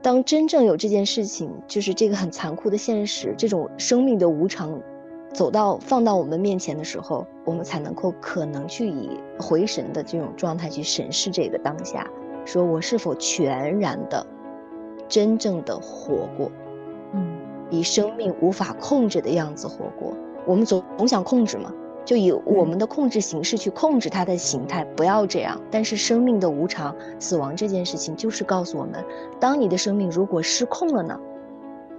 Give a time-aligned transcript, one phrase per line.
[0.00, 4.80] 当真正有这件事情，就是这个很残酷的现实，这种生命的无常，
[5.32, 12.08] 走到放到我们面前的时候，我们才能够可能去以回神的这种状态去审视这个当下，
[12.44, 14.24] 说我是否全然的、
[15.08, 16.50] 真正的活过，
[17.12, 17.38] 嗯，
[17.68, 20.16] 以生命无法控制的样子活过。
[20.46, 21.74] 我们总总想控制嘛。
[22.08, 25.60] 就以我们的控制形式去控制它的形态，不要这样。
[25.70, 29.04] 但是生命的无常、死亡这件事情，就是告诉我们：
[29.38, 31.20] 当你的生命如果失控了呢？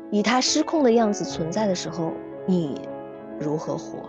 [0.09, 2.11] 以它失控的样子存在的时候，
[2.47, 2.81] 你
[3.39, 3.99] 如何活？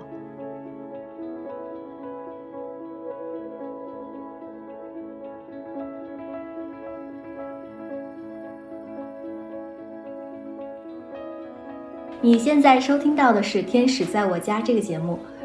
[12.22, 15.18] 你现在收听到的是《天使在我家》这个节目。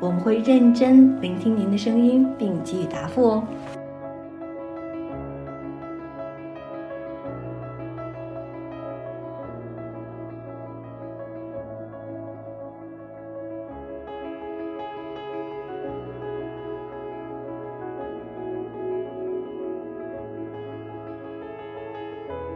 [0.00, 3.44] 我们会认真聆听您的声音，并给予答复哦。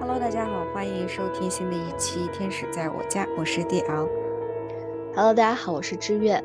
[0.01, 4.09] Hello，大家好，欢迎收听新的一期《天使在我家》，我是 DL。
[5.15, 6.43] Hello，大家好，我是知月。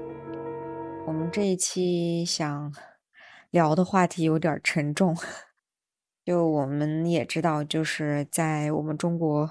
[1.10, 2.72] 我们这一期想
[3.50, 5.18] 聊的话题有点沉重，
[6.24, 9.50] 就我们也知道，就是在我们中国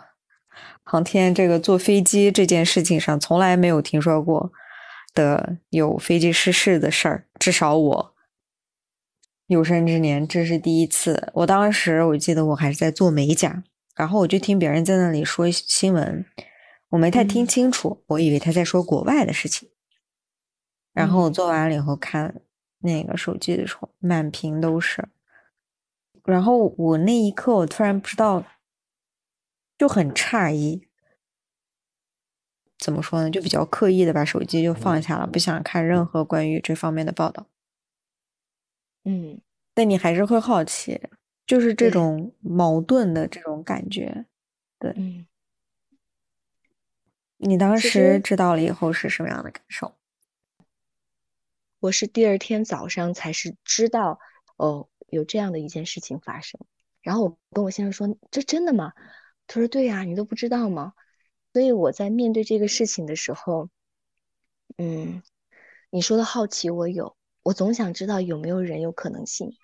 [0.84, 4.52] 航天这个坐飞机这件事情上，从来没有听说过
[5.12, 8.14] 的有飞机失事的事儿，至少我
[9.48, 11.32] 有生之年这是第一次。
[11.34, 13.64] 我当时我记得我还是在做美甲，
[13.96, 16.24] 然后我就听别人在那里说新闻，
[16.90, 19.68] 我没太听清楚，我以为他在说国外的事情。
[20.98, 22.34] 然后我做完了以后看
[22.80, 25.08] 那个手机的时候，满屏都是。
[26.24, 28.44] 然后我那一刻，我突然不知道，
[29.78, 30.88] 就很诧异。
[32.78, 33.30] 怎么说呢？
[33.30, 37.46] 就比较刻意的把手机就放下了，不想看任何关于这方面的报道。
[39.04, 39.40] 嗯，
[39.74, 41.00] 但你还是会好奇，
[41.46, 44.26] 就是这种矛盾的这种感觉。
[44.78, 45.26] 对，嗯。
[47.38, 49.97] 你当时知道了以后是什么样的感受？
[51.80, 54.18] 我是第二天早上才是知道，
[54.56, 56.60] 哦，有这样的一件事情发生。
[57.02, 58.92] 然后我跟我先生说：“这真的吗？”
[59.46, 60.94] 他说：“对呀，你都不知道吗？”
[61.54, 63.70] 所以我在面对这个事情的时候，
[64.76, 65.22] 嗯，
[65.90, 69.56] 你说的好奇我有，我总想知道有没有人有可能性。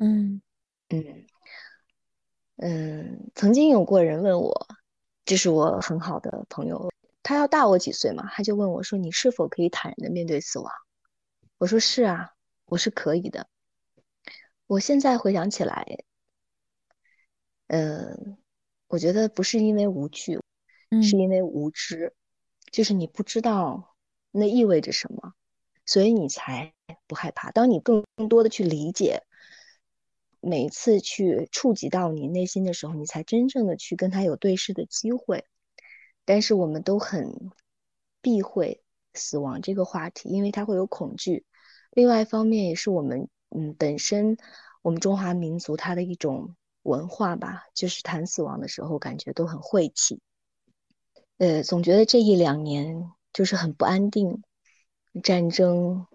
[0.00, 0.40] 嗯
[0.90, 1.26] 嗯
[2.56, 4.68] 嗯，曾经有过人问我，
[5.24, 6.88] 就是我很好的朋友，
[7.24, 10.72] 他要大我几岁嘛，他就问我说：“你是否可以坦然的面对死亡？”
[11.58, 12.34] 我说是啊，
[12.66, 13.48] 我是可以的。
[14.68, 16.04] 我现在回想起来，
[17.66, 18.38] 嗯，
[18.86, 20.40] 我觉得不是因为无惧，
[21.02, 22.14] 是因为无知，
[22.70, 23.96] 就是你不知道
[24.30, 25.34] 那意味着什么，
[25.84, 26.72] 所以你才
[27.08, 27.50] 不害怕。
[27.50, 29.24] 当你更更多的去理解，
[30.40, 35.44] 每一次去触及到你内心的时候，你才真正的去跟他有对视的机会。
[36.24, 37.50] 但是我们都很
[38.20, 41.46] 避讳死亡这个话题，因为它会有恐惧。
[41.98, 44.36] 另外一方面也是我们，嗯，本身
[44.82, 46.54] 我们中华民族它的一种
[46.84, 50.20] 文化吧，就是谈死亡的时候感觉都很晦气，
[51.38, 54.44] 呃，总觉得这一两年就是很不安定，
[55.24, 56.06] 战争、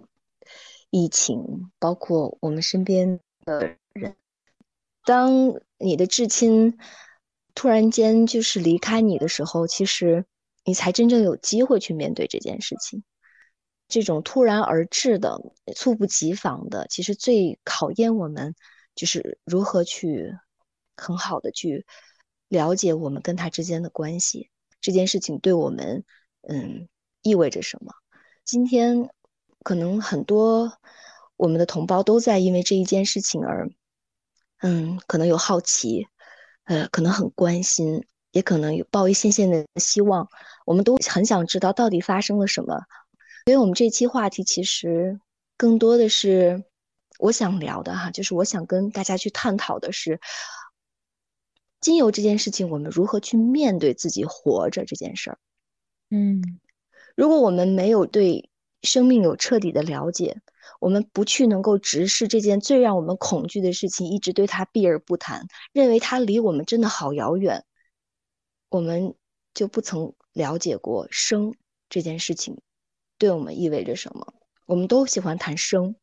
[0.90, 4.16] 疫情，包括我们身边的人，
[5.04, 6.78] 当你的至亲
[7.54, 10.24] 突然间就是离开你的时候，其实
[10.63, 13.04] 你才真正有机会去面对这件事情。
[13.94, 15.40] 这种突然而至的、
[15.75, 18.56] 猝不及防的，其实最考验我们，
[18.95, 20.36] 就是如何去
[20.98, 21.86] 很好的去
[22.48, 24.50] 了解我们跟他之间的关系，
[24.81, 26.04] 这件事情对我们，
[26.42, 26.90] 嗯，
[27.22, 27.94] 意味着什么？
[28.44, 29.12] 今天
[29.63, 30.74] 可能很多
[31.38, 33.69] 我们的同胞都在因为这一件事情而，
[34.62, 36.07] 嗯，可能有好奇，
[36.63, 40.28] 呃，可能很关心，也可能有抱一线线的希望，
[40.66, 42.81] 我们都很想知道到底发生了什么。
[43.45, 45.19] 所以我们这期话题其实
[45.57, 46.63] 更多的是
[47.19, 50.19] 我想聊的哈，就是我想跟大家去探讨的是，
[51.81, 55.38] 精油这件事情，我们如何去面对自己活着这件事儿？
[56.10, 56.60] 嗯，
[57.16, 58.50] 如果我们没有对
[58.81, 60.42] 生命有彻底的了解，
[60.80, 67.66] 我们不去能够直视这件最让我们恐惧的事情，一直对它避而不谈，认为它离我们真的好遥远，
[68.69, 69.16] 我们
[69.54, 71.54] 就不曾了解过生
[71.90, 72.62] 这件事情
[73.24, 74.34] 对我们意味着什么。
[74.66, 75.96] 我们都喜欢谈生，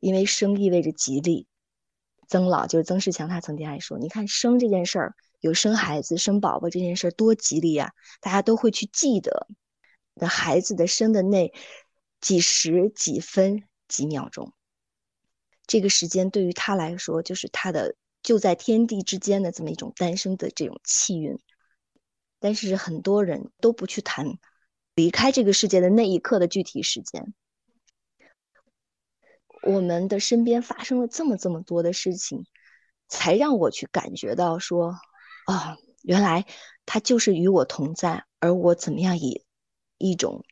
[0.00, 1.46] 因为生意味着吉利。
[2.26, 7.92] 曾老就是曾仕强，他曾经还说：“你看生这件事儿，有生孩子、生宝宝这件事儿多吉利呀！
[8.20, 9.46] 大家都会去记得
[10.14, 11.52] 那孩子的生的那
[12.20, 14.52] 几十几分。”几秒钟，
[15.66, 21.38] 这个时间对于他来说，就是他的就在天地之间的这么一种诞生的这种气运。
[22.40, 24.38] 但是很多人都不去谈
[24.94, 27.34] 离开这个世界的那一刻的具体时间。
[29.62, 32.46] 我们的身边发生了这么这么多的事情，
[33.08, 34.96] 才让我去感觉到说，
[35.46, 36.46] 哦，原来
[36.86, 39.44] 他就是与我同在，而我怎么样以
[39.98, 40.44] 一种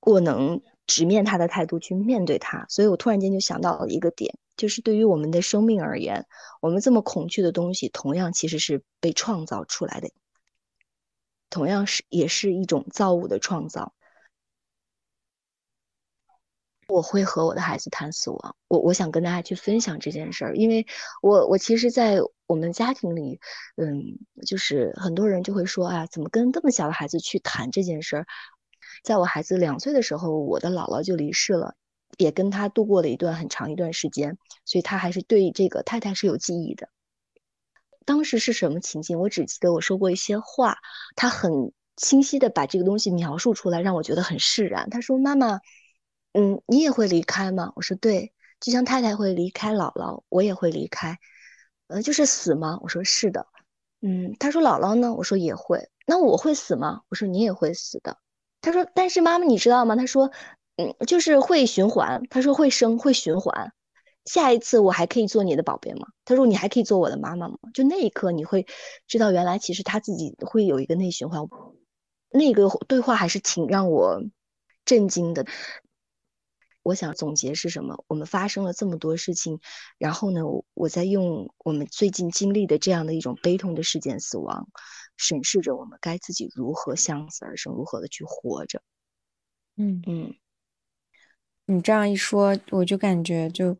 [0.00, 0.62] 我能。
[0.88, 6.24] 直面他的态度去面对他，所以我突然间就想到了一个点，就是对于我们的生命而言，
[6.60, 10.08] 我们这么恐惧的东西，同样其实是被创造出来的，
[11.50, 13.92] 同样是也是一种造物的创造。
[16.88, 20.86] 我会和我的孩子谈死亡，我我想跟大家去分享这件事儿，因为
[21.20, 23.40] 我我其实，在我们家庭里，
[23.76, 28.26] 嗯，就是很多人就会说啊，怎么跟这么小的孩子去谈这件事儿？
[29.02, 31.74] 在我孩子两岁的时候，我的姥姥就离世了，
[32.18, 36.88] 也跟他度过了一段很长一段时间，所以他还是对这个太太是有记忆的。
[38.06, 39.18] 当时是什么情境？
[39.18, 40.78] 我只记得我说过一些话，
[41.16, 44.88] 他很清晰的把这个东西描述出来，让我觉得很释然。
[44.88, 45.60] 他说：“妈妈，
[46.32, 51.18] 嗯，你也会离开吗？”我说：“对，就像太太会离开姥姥，我也会离开。
[51.88, 53.46] 呃，就是死吗？”我说：“是的。”
[54.02, 57.02] 嗯，他说：“姥姥呢？”我说：“也会。”那我会死吗？
[57.08, 58.18] 我说：“你也会死的。”
[58.62, 60.30] 他说：“但是妈妈，你知道吗？”他说
[60.76, 63.72] ：“嗯，就是会循环。”他说：“会生，会循环。
[64.26, 68.66] 下一次我还可以做你的宝贝吗？”他说：“你还可以做我的妈妈吗？”就那一刻，你会
[69.06, 71.48] 知道，原来其实他自己会有一个内循环。
[72.30, 74.22] 那个对话还是挺让我
[74.84, 75.46] 震惊的。
[76.82, 78.04] 我想总结是什么？
[78.06, 79.58] 我们发生了这么多事情，
[79.98, 80.42] 然后呢，
[80.74, 84.68] 我在用我们最近经历的这样的一种悲痛的事件——死亡。
[85.16, 88.82] 审视着我们该自己如何向死而生，如何的去活着。
[89.76, 90.34] 嗯嗯，
[91.64, 93.76] 你这样一说，我就感觉就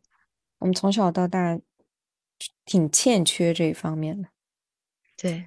[0.58, 1.58] 我们从小到大
[2.64, 4.28] 挺欠缺这一方面的。
[5.16, 5.46] 对，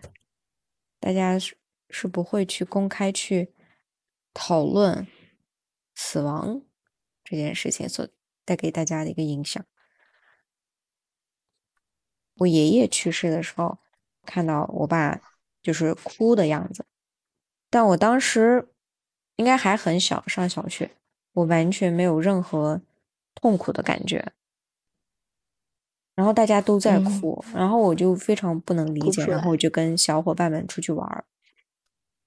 [0.99, 1.57] 大家是
[1.89, 3.53] 是不会去公开去
[4.33, 5.07] 讨论
[5.95, 6.61] 死亡
[7.23, 8.07] 这件事情所
[8.45, 9.65] 带给大家的一个影响。
[12.35, 13.79] 我爷爷去世的时候，
[14.25, 15.21] 看到我爸。
[15.61, 16.85] 就是哭的样子，
[17.69, 18.69] 但我当时
[19.35, 20.95] 应该还很小，上小学，
[21.33, 22.81] 我完全没有任何
[23.35, 24.31] 痛苦的感觉。
[26.19, 31.23] 然后大家都在哭，然后我就非常不能理解，然后我就跟小伙伴们出去玩儿，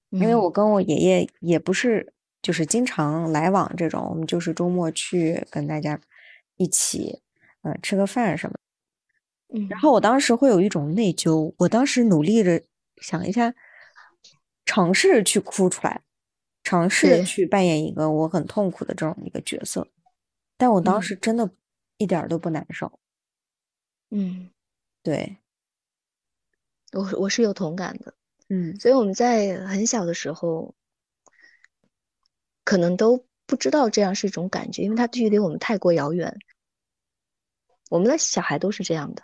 [0.09, 2.11] 因为我跟我爷爷也不是
[2.41, 6.01] 就是经常来往这种，我们就是周末去跟大家
[6.57, 7.21] 一起，
[7.61, 8.55] 嗯，吃个饭什么。
[9.53, 12.59] 嗯，然后我当时会有一种内疚，我当时努力着。
[13.01, 13.53] 想一下，
[14.65, 16.01] 尝试去哭出来，
[16.63, 19.87] 尝试去扮演一个我很痛苦的这种一个角色，
[20.57, 21.49] 但我当时真的
[21.97, 22.99] 一点都不难受。
[24.15, 24.51] 嗯，
[25.01, 25.37] 对，
[26.91, 28.13] 我我是有同感的。
[28.49, 30.75] 嗯，所以我们在很小的时候，
[32.63, 36.37] 可能都不知道这样是一种感觉，因为它距离我们太过遥远。
[37.89, 39.23] 我们的小孩都是这样的。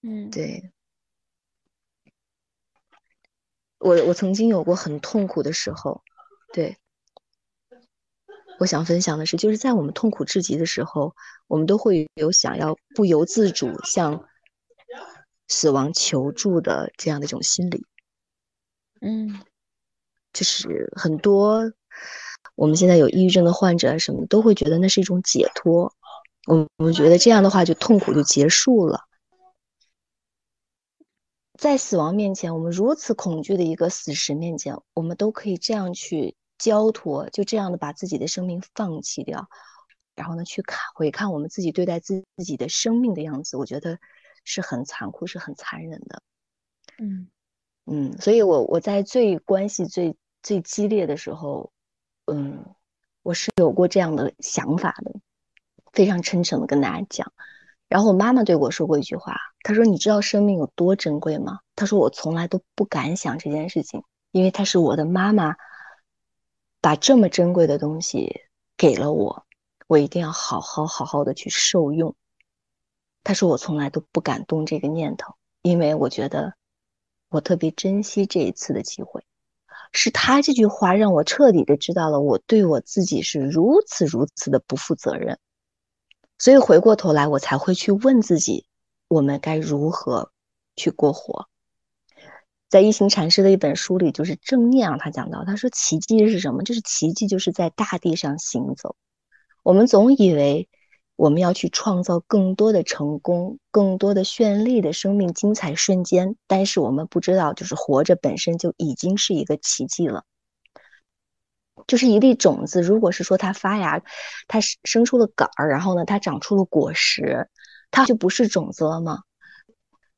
[0.00, 0.72] 嗯，对。
[3.78, 6.02] 我我曾经有过很痛苦的时候，
[6.52, 6.76] 对，
[8.62, 11.16] 我想分享的是，就是在我们痛苦至极的时候，
[11.48, 14.24] 我们都会有想要不由自主向
[15.48, 17.84] 死亡求助的这样的一种心理。
[19.00, 19.40] 嗯，
[20.32, 21.72] 就是很多
[22.54, 25.92] 我们现在有抑郁症的患者什么都会觉得那是一种解脱，
[26.46, 29.00] 我我们觉得这样的话就痛苦就结束了。
[31.58, 39.48] 在死亡面前，我们如此恐惧的一个死神面前，我们都可以这样去交托，就这样的把自己的生命放弃掉，
[40.14, 43.98] 然后呢，去看回看我们自己对待自自己的生命的样子，我觉得
[44.44, 46.22] 是很残酷，是很残忍的。
[46.98, 47.28] 嗯
[47.86, 51.72] 嗯，所以我我在最关系最最激烈的时候，
[52.26, 52.64] 嗯，
[53.24, 55.12] 我是有过这样的想法的，
[55.92, 57.32] 非常真诚的跟大家讲。
[57.88, 65.56] 然后我妈妈对我说过一句话，她说：“你知道生命有多珍贵吗？”她说：“我从来都不敢想这件事情，因为她是我的妈妈，
[66.82, 68.42] 把这么珍贵的东西
[68.76, 69.46] 给了我，
[69.86, 72.14] 我一定要好好好好的去受用。”
[73.24, 76.54] 他说：“我从来都不敢动这个念头，因为我觉得
[77.30, 79.24] 我特别珍惜这一次的机会。”
[79.94, 85.38] 是他这句话让我彻底的知道了我对我自己是如此如此的不负责任，
[86.38, 88.66] 所以回过头来我才会去问自己。
[89.08, 90.32] 我们该如何
[90.76, 91.46] 去过活？
[92.72, 96.62] 在一行禅师的一本书里，就是正念啊，他讲到，他说奇迹是什么？
[96.62, 98.96] 就是奇迹，就是在大地上行走。
[99.62, 100.70] 我们总以为
[101.14, 110.24] 我们要去创造更多的成功，更多的绚丽的生命精彩瞬间，但是我们不知道，就是活着本身就已经是一个奇迹了。
[111.86, 114.02] 就是一粒种子，如果是说它发芽，
[114.48, 117.50] 它生出了杆儿，然后呢，它长出了果实。
[117.90, 119.18] 它就不是种子了吗？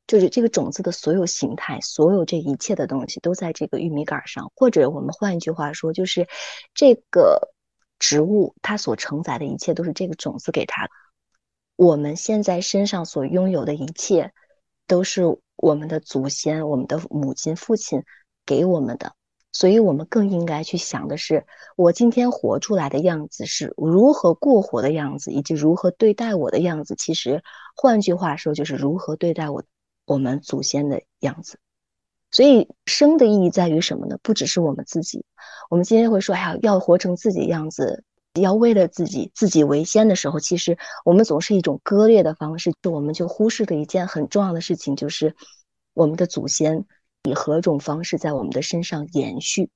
[0.07, 4.51] 就是这个种子的所有形态，所有这一切的东西都在这个玉米杆上。
[4.55, 6.29] 或者我们换一句话说，就是
[6.75, 7.53] 这个
[7.99, 10.91] 植物它所承载的一切都是这个种子给它的。
[11.77, 14.33] 我们现在身上所拥有的一切，
[14.87, 15.23] 都是
[15.57, 18.05] 我们的祖先、我们的母亲、父亲
[18.45, 19.15] 给我们的。
[19.57, 21.47] 所以，我们更应该去想的是，
[21.77, 26.97] 我今天活出来的样子是如何过活的样子，以及如何对待我的样子。
[26.97, 27.41] 其实，
[27.77, 29.63] 换句话说，就是如何对待我
[30.05, 31.59] 我们祖先的样子。
[32.31, 34.19] 所以，生的意义在于什么呢？
[34.23, 35.25] 不只是我们自己。
[35.71, 45.37] 我们今天会说，哎呀，要活成自己的样子，要为了自己自己为先的时候，其实我们总是一种割裂的方式，就我们就忽视了一件很重要的事情，就是
[45.93, 46.87] 我们的祖先。
[47.27, 49.71] 以何种方式在我们的身上延续？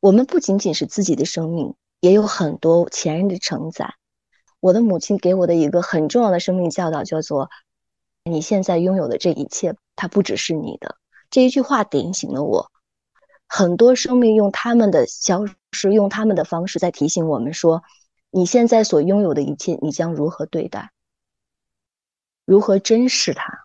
[0.00, 3.94] 我们不仅仅是自己的生命，也有很多前人的承载。
[4.58, 7.50] 我的母亲给我的一个很重要的生命教导叫做
[8.28, 10.96] ：“你现在拥有的这一切，它不只是你的。”
[11.30, 12.70] 这一句话点醒了我。
[13.46, 17.82] 很多生命用他们的消失，用他们的方式在提醒我们说
[18.30, 20.92] ：“你现在所拥有的一切，你将如何对待？
[22.44, 23.64] 如何珍视它？”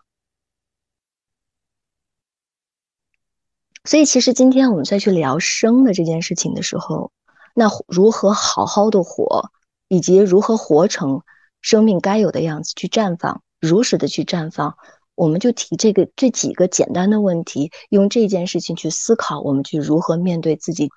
[3.84, 7.12] 所以，其实今天我们再去聊生的这件事情的时候，
[7.54, 9.50] 那如何好好的活，
[9.88, 11.22] 以及如何活成
[11.60, 14.76] 生命该有的样子，去绽放，如实的去绽放，
[15.14, 20.90] 我们就提这个这几个简单的问题，用这件事情去思考，我们去如何面对自己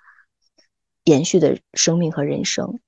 [1.03, 2.79] 延续的生命和人生。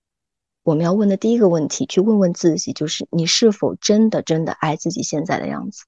[0.64, 5.86] 我们要问的第一个问题，去问问自己，就是你是否真的真的爱自己现在的样子？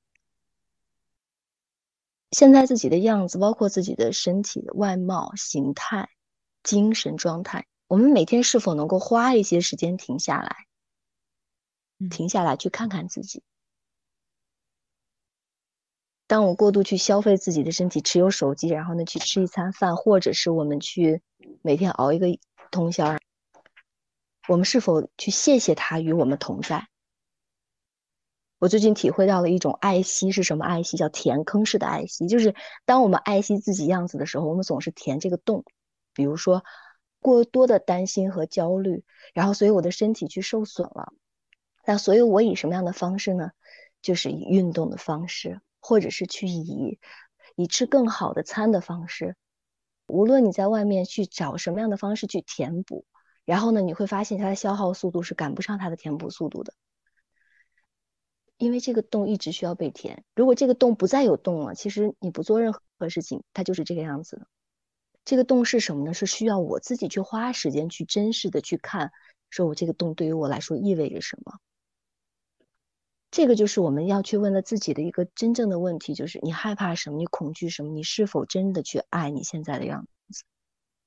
[2.32, 6.10] 现在自己的样子，包括自己的身体的外貌、形态、
[6.64, 10.56] 精神状态，我们每天是否能够花一些时间停下来，
[12.10, 13.44] 停下来去看看自己？
[16.32, 21.22] 当我过度去消费自己的身体，持有手机，然后呢去吃一餐饭，或者是我们去
[21.62, 22.28] 每天熬一个
[22.72, 23.18] 通宵，
[24.48, 26.88] 我们是否去谢谢他与我们同在？
[28.60, 30.64] 我最近体会到了一种爱惜是什么？
[30.64, 35.66] 爱惜叫填坑式的爱惜，就是当我们爱惜自己样子的时候，我们总是填这个洞。
[36.14, 36.64] 比如说，
[37.20, 41.12] 过多的担心和焦虑，然后所以我的身体去受损了。
[41.86, 43.52] 那所以我以什么样的方式呢？
[44.02, 47.00] 就是以运动的方式，或者是去以
[47.58, 49.36] 以吃更好的餐的方式。
[50.08, 53.06] 无论你在外面去找什么样的方式去填补，
[53.44, 56.74] 然后呢，你会发现它的消耗速度是赶不上它的填补速度的。
[58.58, 64.48] 因为这个洞一直需要被填，如果这个洞不再有洞了，其实你不做任何事情，它就是这个样子的。
[65.24, 66.14] 这个洞是什么呢？
[66.14, 69.12] 是需要我自己去花时间去真实的去看，
[69.50, 71.60] 说我这个洞对于我来说意味着什么。
[73.32, 77.18] 这个就是我们要去问的自己的一个真正的问题，就是你害怕什么？
[77.18, 77.92] 你恐惧什么？
[77.92, 80.44] 你是否真的去爱你现在的样子？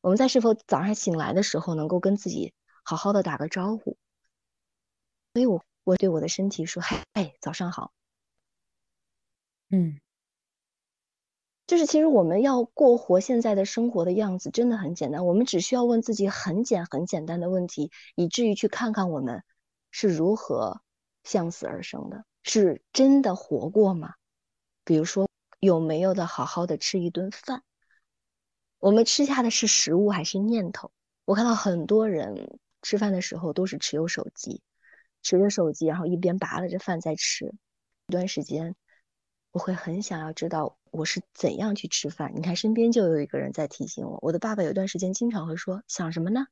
[0.00, 2.52] 我们在是否早上醒来的时候能够跟自己
[2.82, 3.96] 好好的打个招呼？
[5.34, 5.62] 所以我。
[5.86, 7.92] 我对我的身体说：“哎，早上好。”
[9.68, 10.00] 嗯，
[11.66, 15.26] 就是其实我们要过活现在的生活的样子，真的很简单。
[15.26, 19.44] 我们只需要问自己很简很简单的问题，以至于去看看我们
[19.90, 20.80] 是如何
[21.24, 24.14] 向死而生的，是真的活过吗？
[24.84, 25.28] 比如说，
[25.58, 27.62] 有没有的好好的吃一顿饭？
[28.78, 30.92] 我们吃下的是食物还是念头？
[31.24, 34.62] 我看到很多人吃饭的时候都是持有手机。
[35.26, 37.46] 持着手机，然后一边扒拉着饭在吃。
[38.08, 38.76] 一段时间，
[39.52, 42.32] 我会很想要知道我是怎样去吃饭。
[42.36, 44.18] 你看，身边就有一个人在提醒我。
[44.20, 46.44] 我的爸爸有一段时间经常会说：“想什么呢？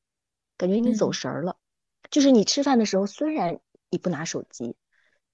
[0.57, 1.59] 感觉你走神儿了。”
[2.11, 3.61] 就是你吃饭的时候，虽然
[3.93, 4.75] 你不拿手机，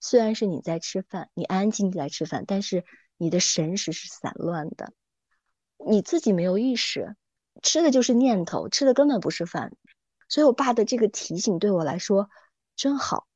[0.01, 2.85] 虽然是你在吃饭，你安安静静在吃饭，但是
[3.17, 4.93] 你的神识是散乱的，
[5.89, 7.15] 你自己没有意识，
[7.63, 9.77] 吃的就是念头，吃的根本不是饭。
[10.29, 12.29] 所以我爸的这个提醒对我来说
[12.75, 13.29] 真好。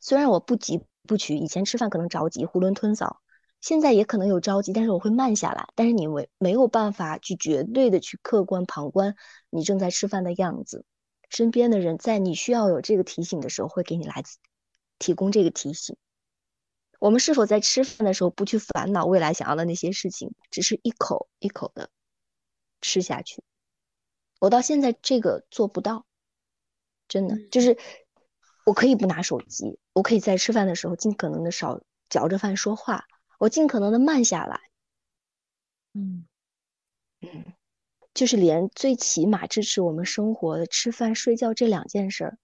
[0.00, 3.20] 虽然我不急不取，以前吃饭可能着急，囫囵吞枣，
[3.60, 5.66] 现在也可能有着急，但是我会慢下来。
[5.74, 9.16] 但是你没没有办法去绝对的去客观旁观
[9.50, 10.84] 你正在吃饭的样子，
[11.34, 14.22] 身边的人在你需要有这个提醒的时候会给你来
[14.98, 15.96] 提供这个提醒。
[16.98, 21.88] 我们是否在吃饭的时候不去烦恼未来想要的那些事情，只是一口一口的
[22.82, 23.42] 吃下去？
[24.40, 26.04] 我到现在这个做不到，
[27.08, 27.78] 真的就是
[28.66, 33.06] 我可以不拿手机，我可以在吃饭的时候尽可能的少嚼着饭说话，
[33.38, 34.60] 我尽可能的慢下来。
[35.94, 36.26] 嗯
[37.22, 37.54] 嗯，
[38.14, 42.38] 就是连最起码支持我们生活的吃饭睡觉这两件事儿，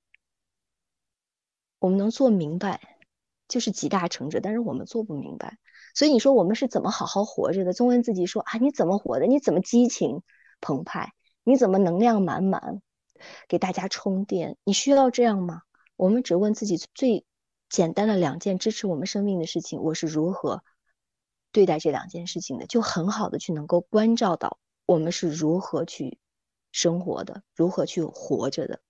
[1.79, 2.99] 我们能做明白，
[3.49, 4.41] 就是集大成者。
[4.41, 5.59] 但是我们做不明白，
[5.95, 7.73] 所以你说我们是怎么好好活着的？
[7.73, 9.27] 总问自己说啊，你怎么活的？
[9.27, 10.23] 你怎么激情
[10.61, 11.13] 澎湃？
[11.45, 12.83] 你怎么能量满满，
[13.47, 14.57] 给大家充电？
[14.65, 15.63] 你需要这样吗？
[15.97, 17.27] 我们只问自己最
[17.69, 20.63] 简单的两件支持我们生命的事情：我是如何
[21.53, 22.67] 对待这两件事情的？
[22.67, 26.19] 就很好的去能够关照到我们是如何去
[26.73, 28.81] 生活的，如何去活着的。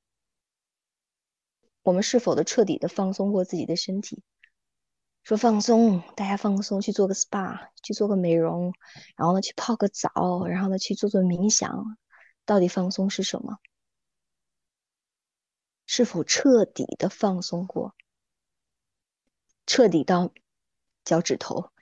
[1.82, 4.22] 我们是否的彻底的放松过自己的身体？
[5.24, 8.72] 说放松，大家放松，去做个 SPA，去做个美容，
[9.16, 11.98] 然后呢，去泡个澡，然后呢，去做做冥想。
[12.44, 13.58] 到底放松是什么？
[15.84, 17.96] 是否彻底的放松过？
[19.66, 20.32] 彻底到
[21.04, 21.72] 脚趾头，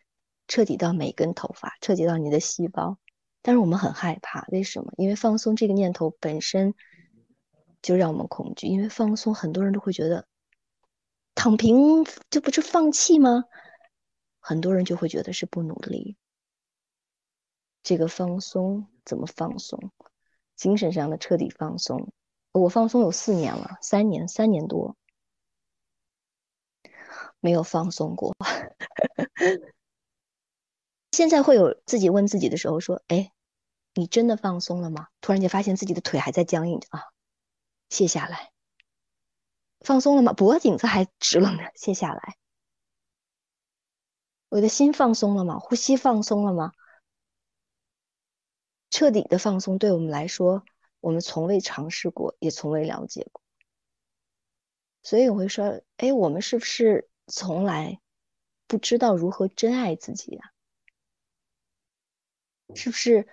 [0.49, 2.99] 彻底到每根头发，彻底到你的细胞。
[3.47, 4.93] 但是我们很害怕，为什么？
[4.97, 6.75] 因为放松这个念头本身
[7.81, 8.67] 就让我们恐惧。
[8.67, 10.27] 因为放松，很多人都会觉得
[11.37, 13.45] 躺平，这不是放弃吗？
[14.41, 16.17] 很多人就会觉得是不努力。
[17.85, 19.93] 这个放松怎么放松？
[20.57, 22.13] 精神上的彻底放松，
[22.51, 24.97] 我放松有四年了，三年三年多
[27.39, 28.35] 没有放松过。
[31.13, 33.31] 现在会有自己问自己的时候说：“哎，
[33.97, 37.03] 你真的放松了吗？”突然间发现自己的腿还在僵硬着啊，
[37.89, 38.53] 卸下来。
[39.81, 40.33] 放松了吗？
[40.33, 42.37] 脖颈子还直愣着，卸下来。
[44.49, 45.59] 我的心放松了吗？
[45.59, 46.73] 呼吸放松了吗？
[48.91, 50.65] 彻底的放松对我们来说，
[51.01, 53.43] 我们从未尝试过，也从未了解过。
[55.03, 58.01] 所以我会说：“哎，我们是不是从来
[58.67, 60.53] 不知道如何真爱自己呀？
[62.75, 63.29] 是不是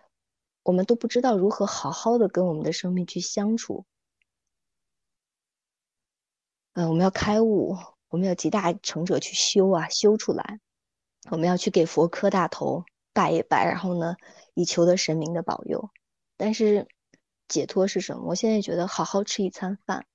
[0.63, 3.85] 我们都不知道如何好好的跟我们的生命去相处？
[6.73, 7.77] 嗯，我们要开悟，
[8.09, 10.59] 我们要集大成者去修啊，修出来。
[11.29, 12.83] 我们要去给佛磕大头。”
[13.15, 14.15] 拜一拜，然后呢，
[14.55, 15.91] 以求得神明的保佑。
[16.35, 16.87] 但是
[17.47, 18.23] 解脱是什么？
[18.29, 20.07] 我现在觉得好好吃一餐饭，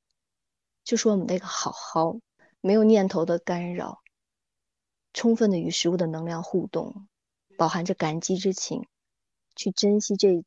[0.82, 2.18] 就是我们那个好好，
[2.60, 4.02] 没有念头的干扰，
[5.12, 7.06] 充分的与食物的能量互动，
[7.56, 8.88] 饱含着感激之情，
[9.58, 10.42] 去珍惜这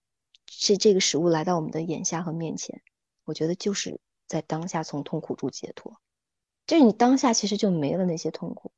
[0.47, 2.81] 这这个食物来到我们的眼下和面前。
[3.25, 6.01] 我觉得就是在当下从痛苦中解脱，
[6.65, 8.71] 就是你当下其实就没了那些痛苦，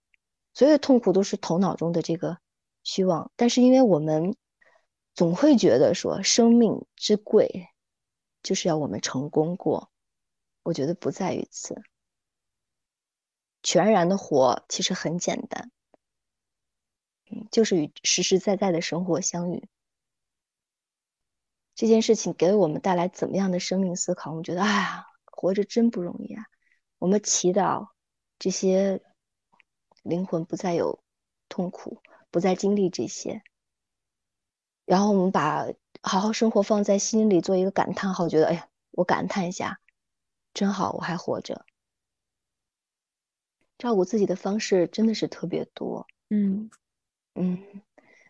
[0.54, 2.40] 所有的痛苦都是头脑中的这个。
[2.86, 4.36] 虚妄，但是因为我们
[5.16, 7.70] 总会觉得说生命之贵
[8.42, 9.90] 就是要我们成功过，
[10.64, 11.82] 我觉得不在于此。
[13.62, 15.72] 全然的活其实很简单，
[17.32, 19.70] 嗯，就是与实实在在的生活相遇。
[21.76, 24.32] 这件事情给我们带来怎么样的生命思考？
[24.32, 26.46] 我们觉得，哎呀，活着真不容易啊！
[27.00, 27.90] 我们祈祷
[28.40, 29.02] 这些
[30.04, 31.04] 灵魂不再有
[31.50, 32.02] 痛苦。
[32.32, 33.44] 不再经历这些，
[34.86, 35.68] 然后我们把
[36.02, 39.80] 好好生活放在心里，做一个感叹号，觉得哎呀，我感叹一下，
[40.52, 41.64] 真好，我还活着。
[43.78, 46.72] 照顾自己的方式真的是特别多，嗯
[47.36, 47.64] 嗯，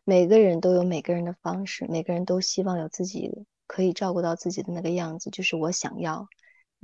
[0.04, 6.28] 每个人都有每个人的方式，每个人都希望有自己可以照顾到自己的那个样子，就是我想要。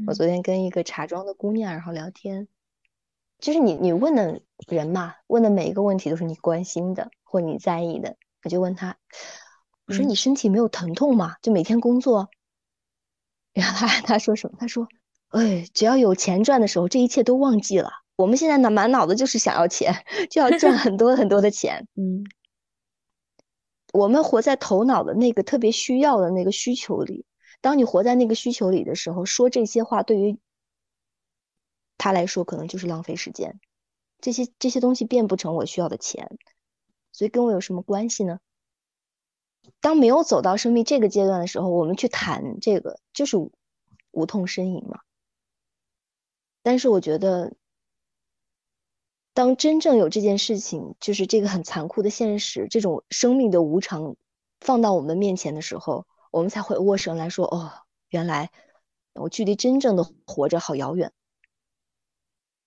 [0.08, 2.48] 我昨天跟一个茶庄的姑娘然后聊天。
[3.40, 8.18] 就是你，你问的人嘛，问的每一个问题都是你关心的或你在意的。
[8.44, 8.98] 我就问她，
[9.88, 11.38] 我说你身体没有疼痛吗？
[11.42, 12.30] 就每天工作。
[13.54, 14.58] 然后他他说什么？
[14.60, 14.88] 她说，
[15.30, 17.90] 哎，只要有钱赚的时候，这一切都忘记了。
[18.18, 19.94] 我们现在呢，满脑子就是想要钱，
[20.30, 21.88] 就要赚很多很多的钱。
[21.96, 22.26] 嗯，
[23.94, 27.26] 我们活在头脑的那个特别需要的那个需求里。
[27.62, 30.40] 当你活在那个需求里的时候，说这些话对于。
[32.02, 33.60] 他来说可能就是浪费时间，
[34.22, 36.40] 这些这些东西变不成我需要的钱，
[37.12, 38.40] 所以跟我有什么关系呢？
[39.82, 43.36] 当没有走到生命这个阶段的时候，我们去谈这个就是
[44.12, 45.02] 无痛呻吟嘛。
[46.64, 47.54] 但是我觉得，
[49.34, 54.16] 当真正有这件事情，就是这个很残酷的现实，这种生命的无常
[54.60, 57.72] 放到我们面前的时候，我们才会握神来说：“哦，
[58.10, 58.52] 原来
[59.14, 61.14] 我距离真正的活着好遥远。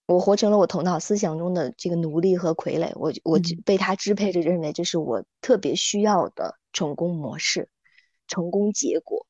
[0.07, 7.68] 我活成了我头脑思想中的这个奴隶和傀儡，我我被他支配着，认为这是我特别需要的。”成功模式，
[8.27, 9.27] 成功结果，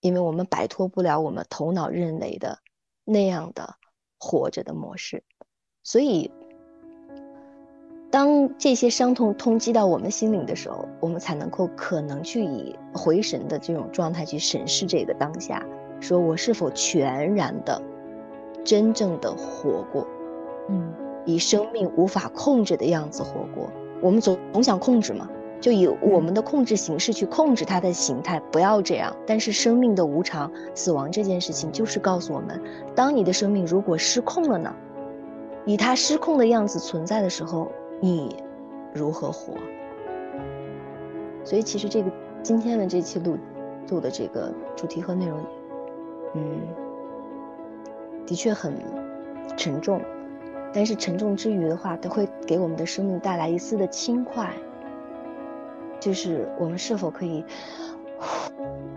[0.00, 2.60] 因为我们摆脱不了我们头脑认为的
[3.04, 3.76] 那样的
[4.18, 5.24] 活着的模式，
[5.86, 6.28] 所以
[8.10, 15.64] 当这些伤痛通击到我们心灵的时候，我们才能够可能去以回神的这种状态去审视这个当下，
[16.00, 17.80] 说我是否全然的、
[18.64, 20.04] 真正的活过，
[20.68, 20.92] 嗯，
[21.24, 23.70] 以生命无法控制的样子活过。
[24.02, 25.30] 我们总总想控制嘛。
[25.58, 29.16] 就以我们的控制形式去控制它的形态，不要这样。
[29.26, 32.60] 但是生命的无常、死亡这件事情，就是告诉我们：
[32.94, 34.74] 当你的生命如果失控了呢？
[35.66, 38.36] 以他失控的样子存在的时候，你
[38.94, 39.52] 如何活？
[41.44, 42.10] 所以，其实这个
[42.42, 43.36] 今天的这期录
[43.90, 45.38] 录的这个主题和内容，
[46.34, 46.60] 嗯，
[48.24, 48.74] 的确很
[49.56, 50.00] 沉重。
[50.72, 54.52] 但是沉重之余的话，它会给我们的生命带来一丝的轻快。
[55.98, 57.44] 就是我们是否可以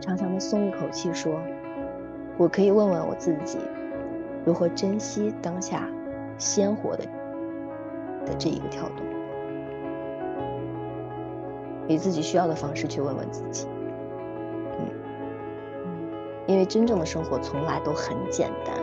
[0.01, 1.33] 长长的松一口气，说，
[2.37, 3.57] 我可以问问我自己，
[4.45, 5.87] 如何珍惜当下
[6.39, 7.05] 鲜活的
[8.25, 9.05] 的这一个跳动，
[11.87, 13.67] 以自己需要的方式去问问自己，
[14.79, 14.89] 嗯，
[16.47, 18.75] 因为真正的生活从来都很简单，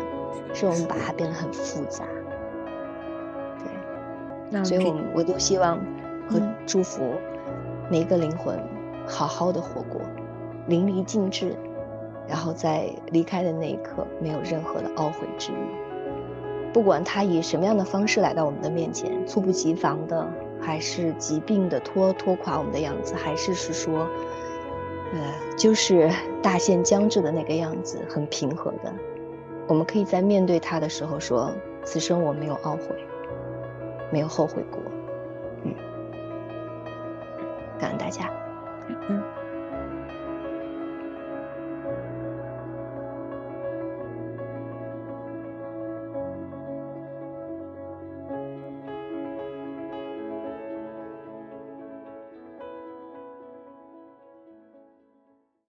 [0.55, 2.05] 是我们把它变得很复杂，
[4.53, 5.79] 对，所以我们我都希望
[6.31, 7.03] 和祝福。
[7.89, 8.59] 每一个灵魂，
[9.07, 10.01] 好好的活过，
[10.67, 11.55] 淋漓尽致，
[12.27, 15.86] 然后在离开的那一刻，没有任何的懊悔之意。
[16.73, 20.29] 不管他以什么样的方式来到我们的面前，猝不及防的，
[20.61, 24.07] 还是疾病的拖拖垮我们的样子，还是是说，
[25.15, 26.11] 呃，就是
[26.43, 28.93] 大限将至的那个样子，很平和的，
[29.67, 31.51] 我们可以在面对他的时候说
[31.83, 32.95] ：“此生我没有懊悔，
[34.13, 34.81] 没有后悔过。”
[35.65, 35.75] 嗯
[37.79, 38.31] 感恩大家，
[39.09, 39.23] 嗯。